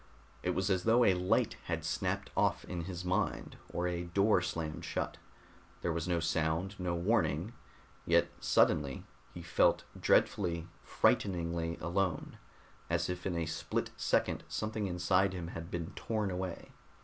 It 0.41 0.55
was 0.55 0.71
as 0.71 0.85
though 0.85 1.03
a 1.05 1.13
light 1.13 1.57
had 1.65 1.85
snapped 1.85 2.31
off 2.35 2.65
in 2.65 2.85
his 2.85 3.05
mind, 3.05 3.57
or 3.71 3.87
a 3.87 4.05
door 4.05 4.41
slammed 4.41 4.83
shut. 4.83 5.17
There 5.83 5.93
was 5.93 6.07
no 6.07 6.19
sound, 6.19 6.73
no 6.79 6.95
warning; 6.95 7.53
yet, 8.07 8.29
suddenly, 8.39 9.03
he 9.31 9.43
felt 9.43 9.83
dreadfully, 9.95 10.67
frighteningly 10.81 11.77
alone, 11.79 12.39
as 12.89 13.11
if 13.11 13.27
in 13.27 13.35
a 13.37 13.45
split 13.45 13.91
second 13.95 14.43
something 14.47 14.87
inside 14.87 15.33
him 15.33 15.49
had 15.49 15.69
been 15.69 15.91
torn 15.91 16.31
away. 16.31 16.71